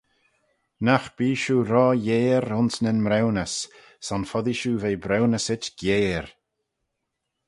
Nagh 0.85 1.09
bee 1.15 1.37
shiu 1.41 1.57
ro 1.71 1.85
gheyre 2.05 2.51
ayns 2.55 2.75
nyn 2.83 3.03
mriwnys 3.05 3.55
son 4.07 4.23
foddee 4.29 4.57
shiu 4.59 4.73
ve 4.81 4.91
briwnysit 5.03 5.63
geyre. 5.79 6.29